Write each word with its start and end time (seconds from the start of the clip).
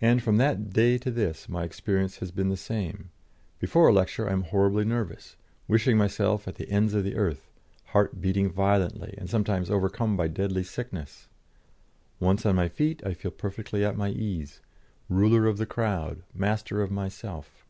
And 0.00 0.22
from 0.22 0.38
that 0.38 0.70
day 0.70 0.96
to 0.96 1.10
this 1.10 1.46
my 1.46 1.64
experience 1.64 2.20
has 2.20 2.30
been 2.30 2.48
the 2.48 2.56
same; 2.56 3.10
before 3.58 3.88
a 3.88 3.92
lecture 3.92 4.26
I 4.26 4.32
am 4.32 4.44
horribly 4.44 4.86
nervous, 4.86 5.36
wishing 5.68 5.98
myself 5.98 6.48
at 6.48 6.54
the 6.54 6.70
ends 6.70 6.94
of 6.94 7.04
the 7.04 7.14
earth, 7.14 7.50
heart 7.88 8.22
beating 8.22 8.50
violently, 8.50 9.14
and 9.18 9.28
sometimes 9.28 9.68
overcome 9.70 10.16
by 10.16 10.28
deadly 10.28 10.64
sickness. 10.64 11.28
Once 12.20 12.46
on 12.46 12.54
my 12.56 12.68
feet, 12.70 13.04
I 13.04 13.12
feel 13.12 13.32
perfectly 13.32 13.84
at 13.84 13.98
my 13.98 14.08
ease, 14.08 14.62
ruler 15.10 15.44
of 15.44 15.58
the 15.58 15.66
crowd, 15.66 16.22
master 16.32 16.80
of 16.80 16.90
myself. 16.90 17.66